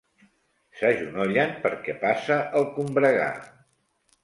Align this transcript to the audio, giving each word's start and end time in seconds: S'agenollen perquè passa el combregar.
S'agenollen 0.79 1.53
perquè 1.67 1.97
passa 2.07 2.39
el 2.63 2.67
combregar. 2.81 3.31